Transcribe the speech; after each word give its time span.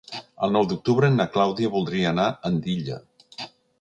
El 0.45 0.53
nou 0.55 0.63
d'octubre 0.69 1.11
na 1.17 1.27
Clàudia 1.35 1.71
voldria 1.75 2.09
anar 2.13 2.25
a 2.31 2.35
Andilla. 2.51 2.99